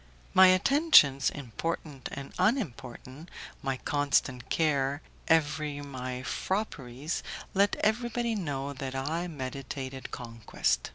My 0.33 0.47
attentions, 0.47 1.29
important 1.29 2.09
and 2.11 2.33
unimportant, 2.39 3.29
my 3.61 3.77
constant 3.77 4.49
care, 4.49 5.03
ever 5.27 5.63
my 5.83 6.23
fopperies, 6.23 7.21
let 7.53 7.75
everybody 7.83 8.33
know 8.33 8.73
that 8.73 8.95
I 8.95 9.27
meditated 9.27 10.09
conquest. 10.09 10.89